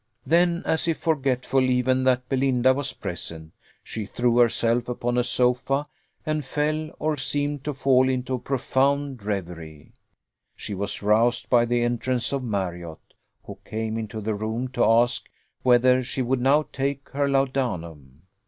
Then, 0.25 0.63
as 0.65 0.87
if 0.87 0.97
forgetful 0.97 1.61
even 1.61 2.05
that 2.05 2.27
Belinda 2.27 2.73
was 2.73 2.91
present, 2.91 3.53
she 3.83 4.07
threw 4.07 4.39
herself 4.39 4.89
upon 4.89 5.15
a 5.15 5.23
sofa, 5.23 5.85
and 6.25 6.43
fell, 6.43 6.89
or 6.97 7.17
seemed 7.17 7.63
to 7.65 7.73
fall, 7.75 8.09
into 8.09 8.33
a 8.33 8.39
profound 8.39 9.21
reverie. 9.21 9.93
She 10.55 10.73
was 10.73 11.03
roused 11.03 11.51
by 11.51 11.65
the 11.65 11.83
entrance 11.83 12.33
of 12.33 12.41
Marriott, 12.43 13.13
who 13.43 13.59
came 13.63 13.95
into 13.95 14.21
the 14.21 14.33
room 14.33 14.69
to 14.69 14.83
ask 14.83 15.29
whether 15.61 16.01
she 16.03 16.23
would 16.23 16.41
now 16.41 16.63
take 16.71 17.09
her 17.09 17.29
laudanum. 17.29 18.23